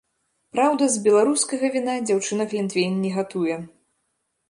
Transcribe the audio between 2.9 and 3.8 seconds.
не гатуе.